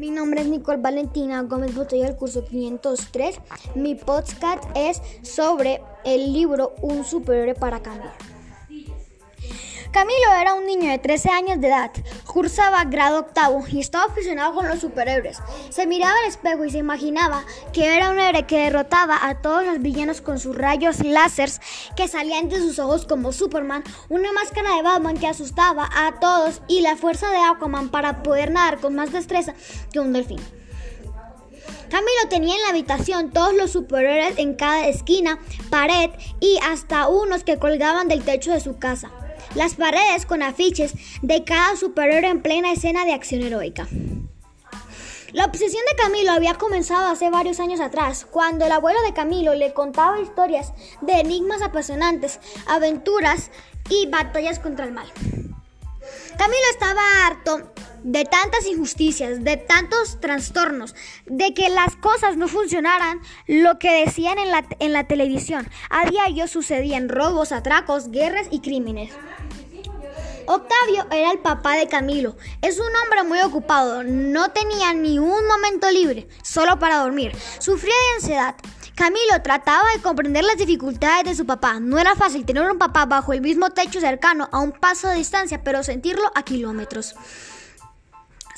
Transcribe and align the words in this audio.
Mi 0.00 0.10
nombre 0.10 0.40
es 0.40 0.48
Nicole 0.48 0.80
Valentina 0.80 1.42
Gómez 1.42 1.74
Botella 1.74 2.06
del 2.06 2.16
curso 2.16 2.42
503. 2.42 3.38
Mi 3.74 3.94
podcast 3.96 4.64
es 4.74 5.02
sobre 5.20 5.82
el 6.06 6.32
libro 6.32 6.74
Un 6.80 7.04
superhéroe 7.04 7.54
para 7.54 7.82
Camilo. 7.82 8.10
Camilo 9.90 10.32
era 10.40 10.54
un 10.54 10.66
niño 10.66 10.88
de 10.88 10.98
13 10.98 11.30
años 11.30 11.60
de 11.60 11.66
edad, 11.66 11.90
cursaba 12.24 12.84
grado 12.84 13.18
octavo 13.18 13.64
y 13.68 13.80
estaba 13.80 14.04
aficionado 14.04 14.54
con 14.54 14.68
los 14.68 14.78
superhéroes. 14.78 15.38
Se 15.70 15.84
miraba 15.88 16.14
al 16.22 16.28
espejo 16.28 16.64
y 16.64 16.70
se 16.70 16.78
imaginaba 16.78 17.42
que 17.72 17.96
era 17.96 18.10
un 18.10 18.20
héroe 18.20 18.46
que 18.46 18.58
derrotaba 18.58 19.18
a 19.20 19.42
todos 19.42 19.66
los 19.66 19.82
villanos 19.82 20.20
con 20.20 20.38
sus 20.38 20.56
rayos 20.56 21.04
láseres 21.04 21.60
que 21.96 22.06
salían 22.06 22.48
de 22.48 22.58
sus 22.58 22.78
ojos 22.78 23.04
como 23.04 23.32
Superman, 23.32 23.82
una 24.08 24.32
máscara 24.32 24.76
de 24.76 24.82
Batman 24.82 25.18
que 25.18 25.26
asustaba 25.26 25.90
a 25.92 26.20
todos 26.20 26.62
y 26.68 26.82
la 26.82 26.96
fuerza 26.96 27.28
de 27.30 27.38
Aquaman 27.38 27.88
para 27.88 28.22
poder 28.22 28.52
nadar 28.52 28.78
con 28.78 28.94
más 28.94 29.10
destreza 29.10 29.54
que 29.92 29.98
un 29.98 30.12
delfín. 30.12 30.40
Camilo 31.90 32.28
tenía 32.28 32.54
en 32.54 32.62
la 32.62 32.68
habitación 32.68 33.30
todos 33.32 33.54
los 33.54 33.72
superhéroes 33.72 34.38
en 34.38 34.54
cada 34.54 34.86
esquina, 34.86 35.40
pared 35.68 36.10
y 36.38 36.60
hasta 36.62 37.08
unos 37.08 37.42
que 37.42 37.58
colgaban 37.58 38.06
del 38.06 38.22
techo 38.22 38.52
de 38.52 38.60
su 38.60 38.78
casa 38.78 39.10
las 39.54 39.74
paredes 39.74 40.26
con 40.26 40.42
afiches 40.42 40.94
de 41.22 41.44
cada 41.44 41.76
superhéroe 41.76 42.30
en 42.30 42.42
plena 42.42 42.72
escena 42.72 43.04
de 43.04 43.12
acción 43.12 43.42
heroica. 43.42 43.88
La 45.32 45.44
obsesión 45.44 45.82
de 45.88 46.02
Camilo 46.02 46.32
había 46.32 46.54
comenzado 46.54 47.08
hace 47.08 47.30
varios 47.30 47.60
años 47.60 47.80
atrás, 47.80 48.26
cuando 48.28 48.66
el 48.66 48.72
abuelo 48.72 49.00
de 49.02 49.14
Camilo 49.14 49.54
le 49.54 49.72
contaba 49.72 50.20
historias 50.20 50.72
de 51.02 51.20
enigmas 51.20 51.62
apasionantes, 51.62 52.40
aventuras 52.66 53.50
y 53.88 54.06
batallas 54.08 54.58
contra 54.58 54.84
el 54.86 54.92
mal. 54.92 55.06
Camilo 56.36 56.64
estaba 56.72 57.26
harto 57.26 57.72
de 58.02 58.24
tantas 58.24 58.66
injusticias, 58.66 59.44
de 59.44 59.56
tantos 59.56 60.20
trastornos, 60.20 60.94
de 61.26 61.54
que 61.54 61.68
las 61.68 61.96
cosas 61.96 62.36
no 62.36 62.48
funcionaran 62.48 63.20
lo 63.46 63.78
que 63.78 64.04
decían 64.04 64.38
en 64.38 64.50
la, 64.50 64.66
en 64.78 64.92
la 64.92 65.04
televisión. 65.04 65.68
A 65.90 66.08
diario 66.08 66.48
sucedían 66.48 67.08
robos, 67.08 67.52
atracos, 67.52 68.10
guerras 68.10 68.48
y 68.50 68.60
crímenes. 68.60 69.12
Octavio 70.46 71.06
era 71.12 71.30
el 71.30 71.38
papá 71.38 71.76
de 71.76 71.86
Camilo. 71.86 72.36
Es 72.60 72.80
un 72.80 72.88
hombre 73.04 73.22
muy 73.22 73.40
ocupado, 73.40 74.02
no 74.02 74.50
tenía 74.50 74.92
ni 74.94 75.18
un 75.18 75.46
momento 75.46 75.88
libre, 75.90 76.26
solo 76.42 76.78
para 76.78 76.98
dormir. 76.98 77.32
Sufría 77.60 77.94
de 77.94 78.14
ansiedad. 78.16 78.56
Camilo 78.96 79.40
trataba 79.42 79.84
de 79.94 80.02
comprender 80.02 80.44
las 80.44 80.56
dificultades 80.56 81.24
de 81.24 81.34
su 81.34 81.46
papá. 81.46 81.78
No 81.80 81.98
era 81.98 82.16
fácil 82.16 82.44
tener 82.44 82.68
un 82.68 82.78
papá 82.78 83.06
bajo 83.06 83.32
el 83.32 83.40
mismo 83.40 83.70
techo 83.70 84.00
cercano 84.00 84.48
a 84.50 84.58
un 84.58 84.72
paso 84.72 85.08
de 85.08 85.16
distancia, 85.16 85.62
pero 85.62 85.82
sentirlo 85.82 86.30
a 86.34 86.42
kilómetros. 86.42 87.14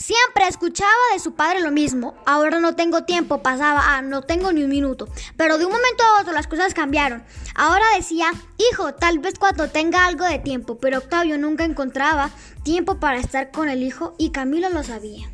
Siempre 0.02 0.48
escuchaba 0.48 0.90
de 1.12 1.20
su 1.20 1.34
padre 1.34 1.60
lo 1.60 1.70
mismo. 1.70 2.16
Ahora 2.26 2.58
no 2.58 2.74
tengo 2.74 3.04
tiempo, 3.04 3.40
pasaba 3.40 3.82
ah, 3.84 4.02
no 4.02 4.22
tengo 4.22 4.50
ni 4.50 4.64
un 4.64 4.70
minuto. 4.70 5.06
Pero 5.36 5.58
de 5.58 5.64
un 5.64 5.70
momento 5.70 6.02
a 6.02 6.20
otro 6.20 6.32
las 6.32 6.48
cosas 6.48 6.74
cambiaron. 6.74 7.22
Ahora 7.54 7.84
decía, 7.96 8.32
hijo, 8.72 8.94
tal 8.94 9.20
vez 9.20 9.38
cuando 9.38 9.68
tenga 9.68 10.04
algo 10.04 10.24
de 10.24 10.40
tiempo. 10.40 10.76
Pero 10.78 10.98
Octavio 10.98 11.38
nunca 11.38 11.62
encontraba 11.62 12.30
tiempo 12.64 12.98
para 12.98 13.20
estar 13.20 13.52
con 13.52 13.68
el 13.68 13.84
hijo 13.84 14.16
y 14.18 14.30
Camilo 14.30 14.70
lo 14.70 14.82
sabía. 14.82 15.30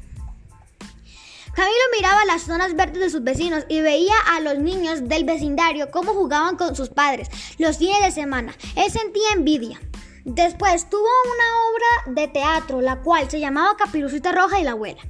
Camilo 1.55 1.85
miraba 1.97 2.27
las 2.27 2.43
zonas 2.43 2.77
verdes 2.77 3.01
de 3.01 3.09
sus 3.09 3.25
vecinos 3.25 3.65
y 3.71 3.81
veía 3.81 4.17
a 4.35 4.41
los 4.41 4.59
niños 4.59 5.09
del 5.09 5.25
vecindario 5.25 5.91
cómo 5.91 6.13
jugaban 6.13 6.57
con 6.57 6.77
sus 6.77 6.91
padres 6.91 7.31
los 7.57 7.79
fines 7.79 8.03
de 8.03 8.11
semana. 8.11 8.55
Él 8.77 8.93
sentía 8.93 9.33
envidia. 9.35 9.81
Después 10.29 10.91
tuvo 10.91 11.01
una 11.01 12.13
obra 12.13 12.21
de 12.21 12.29
teatro, 12.29 12.83
la 12.83 12.97
cual 12.97 13.31
se 13.31 13.41
llamaba 13.41 13.79
Capirucita 13.79 14.31
Roja 14.31 14.61
y 14.61 14.63
la 14.63 14.73
abuela. 14.73 15.01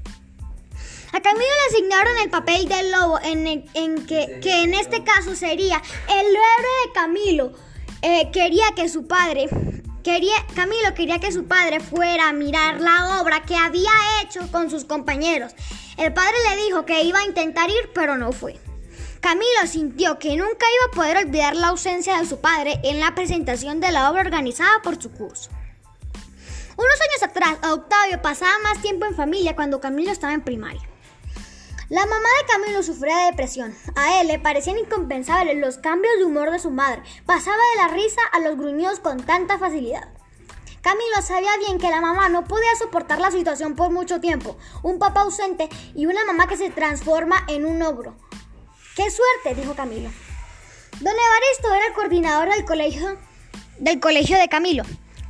A 1.12 1.20
Camilo 1.20 1.40
le 1.40 1.74
asignaron 1.74 2.18
el 2.18 2.30
papel 2.30 2.68
del 2.68 2.92
lobo, 2.92 3.18
en, 3.24 4.06
que, 4.06 4.40
en 4.44 4.74
este 4.74 5.02
caso 5.02 5.34
sería 5.34 5.82
el 6.08 6.26
héroe 6.26 6.86
de 6.86 6.92
Camilo. 6.94 7.52
Eh, 8.02 8.30
quería 8.32 8.66
que 8.76 8.88
su 8.88 9.08
padre, 9.08 9.48
quería, 10.04 10.36
Camilo 10.54 10.94
quería 10.94 11.18
que 11.18 11.32
su 11.32 11.48
padre 11.48 11.80
fuera 11.80 12.28
a 12.28 12.32
mirar 12.32 12.80
la 12.80 13.20
obra 13.20 13.42
que 13.42 13.56
había 13.56 13.90
hecho 14.22 14.48
con 14.52 14.70
sus 14.70 14.84
compañeros. 14.84 15.52
El 15.96 16.14
padre 16.14 16.36
le 16.48 16.62
dijo 16.62 16.86
que 16.86 17.02
iba 17.02 17.18
a 17.18 17.24
intentar 17.24 17.68
ir, 17.68 17.90
pero 17.92 18.16
no 18.16 18.30
fue. 18.30 18.56
Camilo 19.20 19.66
sintió 19.66 20.18
que 20.18 20.36
nunca 20.36 20.66
iba 20.76 20.84
a 20.86 20.94
poder 20.94 21.16
olvidar 21.16 21.56
la 21.56 21.68
ausencia 21.68 22.18
de 22.18 22.26
su 22.26 22.40
padre 22.40 22.80
en 22.84 23.00
la 23.00 23.14
presentación 23.14 23.80
de 23.80 23.90
la 23.90 24.10
obra 24.10 24.20
organizada 24.20 24.80
por 24.82 25.00
su 25.02 25.10
curso. 25.10 25.50
Unos 26.76 27.00
años 27.00 27.22
atrás, 27.24 27.58
Octavio 27.68 28.22
pasaba 28.22 28.52
más 28.62 28.80
tiempo 28.80 29.06
en 29.06 29.16
familia 29.16 29.56
cuando 29.56 29.80
Camilo 29.80 30.12
estaba 30.12 30.34
en 30.34 30.42
primaria. 30.42 30.82
La 31.88 32.02
mamá 32.02 32.28
de 32.40 32.52
Camilo 32.52 32.82
sufría 32.84 33.16
de 33.16 33.30
depresión. 33.30 33.74
A 33.96 34.20
él 34.20 34.28
le 34.28 34.38
parecían 34.38 34.78
incompensables 34.78 35.56
los 35.56 35.78
cambios 35.78 36.18
de 36.18 36.24
humor 36.24 36.52
de 36.52 36.60
su 36.60 36.70
madre. 36.70 37.02
Pasaba 37.26 37.56
de 37.56 37.82
la 37.82 37.88
risa 37.88 38.20
a 38.30 38.38
los 38.38 38.56
gruñidos 38.56 39.00
con 39.00 39.24
tanta 39.24 39.58
facilidad. 39.58 40.08
Camilo 40.82 41.22
sabía 41.22 41.56
bien 41.58 41.78
que 41.78 41.90
la 41.90 42.00
mamá 42.00 42.28
no 42.28 42.44
podía 42.44 42.76
soportar 42.78 43.18
la 43.18 43.32
situación 43.32 43.74
por 43.74 43.90
mucho 43.90 44.20
tiempo. 44.20 44.56
Un 44.82 45.00
papá 45.00 45.22
ausente 45.22 45.68
y 45.94 46.06
una 46.06 46.24
mamá 46.24 46.46
que 46.46 46.56
se 46.56 46.70
transforma 46.70 47.44
en 47.48 47.66
un 47.66 47.82
ogro. 47.82 48.14
¡Qué 48.98 49.08
suerte! 49.12 49.60
dijo 49.60 49.76
Camilo. 49.76 50.10
Don 50.98 51.12
Evaristo 51.12 51.72
era 51.72 51.86
el 51.86 51.92
coordinador 51.92 52.52
del 52.52 52.64
colegio, 52.64 53.16
del 53.78 54.00
colegio 54.00 54.36
de 54.36 54.48
Camilo. 54.48 54.82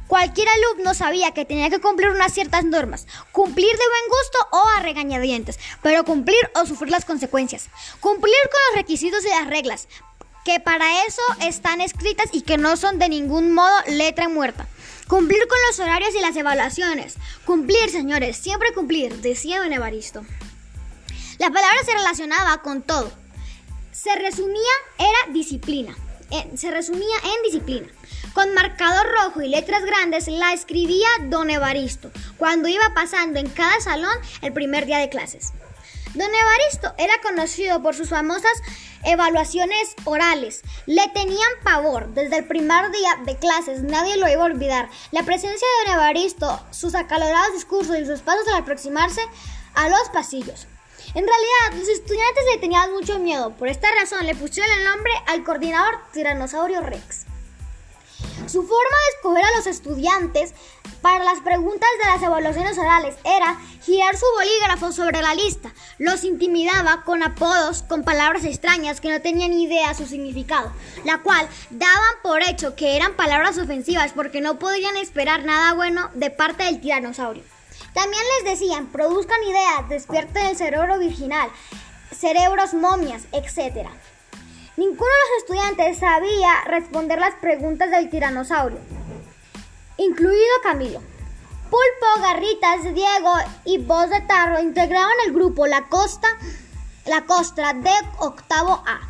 Cualquier 0.06 0.48
alumno 0.48 0.94
sabía 0.94 1.34
que 1.34 1.44
tenía 1.44 1.68
que 1.68 1.78
cumplir 1.78 2.08
unas 2.08 2.32
ciertas 2.32 2.64
normas, 2.64 3.06
cumplir 3.30 3.70
de 3.70 3.76
buen 3.76 4.08
gusto 4.08 4.38
o 4.52 4.68
a 4.74 4.80
regañadientes, 4.80 5.58
pero 5.82 6.02
cumplir 6.06 6.38
o 6.54 6.64
sufrir 6.64 6.90
las 6.90 7.04
consecuencias, 7.04 7.68
cumplir 8.00 8.34
con 8.50 8.60
los 8.68 8.76
requisitos 8.76 9.22
y 9.26 9.28
las 9.28 9.46
reglas, 9.46 9.86
que 10.46 10.60
para 10.60 11.04
eso 11.04 11.20
están 11.42 11.82
escritas 11.82 12.30
y 12.32 12.40
que 12.40 12.56
no 12.56 12.78
son 12.78 12.98
de 12.98 13.10
ningún 13.10 13.52
modo 13.52 13.82
letra 13.86 14.30
muerta. 14.30 14.66
Cumplir 15.08 15.46
con 15.46 15.58
los 15.66 15.78
horarios 15.78 16.14
y 16.14 16.20
las 16.20 16.36
evaluaciones. 16.36 17.16
Cumplir, 17.44 17.90
señores, 17.90 18.38
siempre 18.38 18.72
cumplir, 18.72 19.20
decía 19.20 19.60
don 19.60 19.74
Evaristo. 19.74 20.24
La 21.36 21.50
palabra 21.50 21.84
se 21.84 21.92
relacionaba 21.92 22.62
con 22.62 22.80
todo, 22.80 23.12
se 24.08 24.18
resumía, 24.18 24.62
era 24.98 25.32
disciplina. 25.32 25.94
Eh, 26.30 26.50
se 26.56 26.70
resumía 26.70 27.16
en 27.24 27.42
disciplina. 27.42 27.88
Con 28.32 28.54
marcador 28.54 29.06
rojo 29.22 29.42
y 29.42 29.48
letras 29.48 29.84
grandes 29.84 30.28
la 30.28 30.52
escribía 30.54 31.08
don 31.24 31.50
Evaristo 31.50 32.10
cuando 32.38 32.68
iba 32.68 32.94
pasando 32.94 33.38
en 33.38 33.48
cada 33.48 33.80
salón 33.80 34.16
el 34.40 34.52
primer 34.52 34.86
día 34.86 34.98
de 34.98 35.10
clases. 35.10 35.52
Don 36.14 36.28
Evaristo 36.34 36.94
era 36.96 37.12
conocido 37.22 37.82
por 37.82 37.94
sus 37.94 38.08
famosas 38.08 38.52
evaluaciones 39.04 39.94
orales. 40.04 40.62
Le 40.86 41.06
tenían 41.08 41.50
pavor. 41.62 42.08
Desde 42.14 42.38
el 42.38 42.44
primer 42.46 42.90
día 42.90 43.10
de 43.26 43.36
clases 43.36 43.82
nadie 43.82 44.16
lo 44.16 44.28
iba 44.28 44.42
a 44.42 44.46
olvidar. 44.46 44.88
La 45.12 45.22
presencia 45.24 45.66
de 45.84 45.90
Don 45.90 46.00
Evaristo, 46.00 46.60
sus 46.70 46.94
acalorados 46.94 47.52
discursos 47.52 47.98
y 47.98 48.06
sus 48.06 48.20
pasos 48.20 48.48
al 48.48 48.62
aproximarse 48.62 49.20
a 49.74 49.88
los 49.88 50.08
pasillos. 50.12 50.66
En 51.14 51.26
realidad, 51.26 51.80
los 51.80 51.88
estudiantes 51.88 52.44
le 52.52 52.58
tenían 52.58 52.92
mucho 52.92 53.18
miedo. 53.18 53.50
Por 53.56 53.68
esta 53.68 53.88
razón, 53.94 54.26
le 54.26 54.34
pusieron 54.34 54.70
el 54.78 54.84
nombre 54.84 55.12
al 55.26 55.42
coordinador 55.44 55.98
Tiranosaurio 56.12 56.80
Rex. 56.82 57.24
Su 58.46 58.62
forma 58.62 58.74
de 58.74 59.16
escoger 59.16 59.44
a 59.44 59.56
los 59.56 59.66
estudiantes 59.66 60.54
para 61.02 61.22
las 61.22 61.40
preguntas 61.40 61.88
de 62.02 62.10
las 62.10 62.22
evaluaciones 62.22 62.78
orales 62.78 63.14
era 63.24 63.58
girar 63.82 64.16
su 64.16 64.26
bolígrafo 64.36 64.90
sobre 64.92 65.22
la 65.22 65.34
lista. 65.34 65.72
Los 65.98 66.24
intimidaba 66.24 67.04
con 67.04 67.22
apodos, 67.22 67.82
con 67.82 68.04
palabras 68.04 68.44
extrañas 68.44 69.00
que 69.00 69.10
no 69.10 69.20
tenían 69.20 69.52
idea 69.52 69.94
su 69.94 70.06
significado, 70.06 70.72
la 71.04 71.18
cual 71.18 71.48
daban 71.70 72.14
por 72.22 72.42
hecho 72.42 72.74
que 72.74 72.96
eran 72.96 73.14
palabras 73.14 73.58
ofensivas 73.58 74.12
porque 74.12 74.40
no 74.40 74.58
podían 74.58 74.96
esperar 74.96 75.44
nada 75.44 75.74
bueno 75.74 76.10
de 76.14 76.30
parte 76.30 76.64
del 76.64 76.80
tiranosaurio. 76.80 77.57
También 77.94 78.22
les 78.36 78.52
decían, 78.52 78.86
produzcan 78.86 79.42
ideas, 79.42 79.88
despierten 79.88 80.46
el 80.46 80.56
cerebro 80.56 80.98
virginal, 80.98 81.50
cerebros 82.14 82.74
momias, 82.74 83.24
etc. 83.32 83.88
Ninguno 84.76 85.10
de 85.10 85.30
los 85.30 85.38
estudiantes 85.38 85.98
sabía 85.98 86.64
responder 86.66 87.18
las 87.18 87.34
preguntas 87.36 87.90
del 87.90 88.10
tiranosaurio, 88.10 88.78
incluido 89.96 90.54
Camilo. 90.62 91.00
Pulpo, 91.70 92.22
Garritas, 92.22 92.82
Diego 92.94 93.32
y 93.64 93.78
Voz 93.78 94.08
de 94.08 94.22
Tarro 94.22 94.58
integraban 94.60 95.12
el 95.26 95.34
grupo 95.34 95.66
La 95.66 95.88
Costa, 95.88 96.28
La 97.04 97.26
Costra 97.26 97.74
de 97.74 97.92
octavo 98.18 98.82
A, 98.86 99.00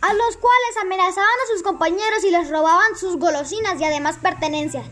a 0.00 0.14
los 0.14 0.36
cuales 0.36 0.76
amenazaban 0.82 1.28
a 1.28 1.52
sus 1.52 1.62
compañeros 1.62 2.24
y 2.24 2.30
les 2.30 2.48
robaban 2.50 2.96
sus 2.96 3.16
golosinas 3.16 3.80
y 3.80 3.84
además 3.84 4.16
pertenencias 4.20 4.86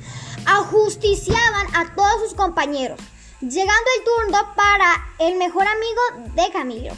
ajusticiaban 0.46 1.66
a 1.74 1.94
todos 1.94 2.22
sus 2.22 2.34
compañeros, 2.34 2.98
llegando 3.40 3.90
el 3.98 4.04
turno 4.04 4.54
para 4.54 5.06
el 5.18 5.36
mejor 5.36 5.66
amigo 5.66 6.32
de 6.34 6.52
Camilo. 6.52 6.94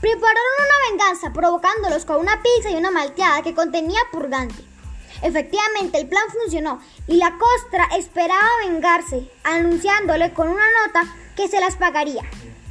Prepararon 0.00 0.52
una 0.58 0.90
venganza 0.90 1.32
provocándolos 1.32 2.04
con 2.04 2.18
una 2.18 2.42
pizza 2.42 2.70
y 2.70 2.76
una 2.76 2.90
malteada 2.90 3.42
que 3.42 3.54
contenía 3.54 4.00
purgante. 4.12 4.62
Efectivamente, 5.22 5.98
el 5.98 6.08
plan 6.08 6.24
funcionó 6.30 6.80
y 7.06 7.16
la 7.16 7.38
costra 7.38 7.88
esperaba 7.96 8.48
vengarse, 8.66 9.30
anunciándole 9.42 10.34
con 10.34 10.48
una 10.48 10.66
nota 10.84 11.04
que 11.34 11.48
se 11.48 11.60
las 11.60 11.76
pagaría. 11.76 12.22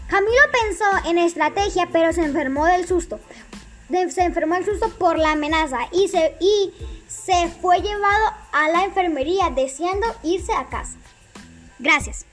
Camilo 0.07 0.41
pensó 0.51 1.09
en 1.09 1.17
estrategia, 1.17 1.89
pero 1.91 2.13
se 2.13 2.23
enfermó 2.23 2.65
del 2.65 2.87
susto. 2.87 3.19
Se 3.89 4.23
enfermó 4.23 4.55
del 4.55 4.65
susto 4.65 4.89
por 4.97 5.17
la 5.17 5.33
amenaza 5.33 5.79
y 5.91 6.07
se, 6.07 6.35
y 6.39 6.73
se 7.07 7.49
fue 7.61 7.81
llevado 7.81 8.33
a 8.51 8.69
la 8.69 8.85
enfermería 8.85 9.49
deseando 9.49 10.07
irse 10.23 10.53
a 10.53 10.67
casa. 10.67 10.97
Gracias. 11.79 12.25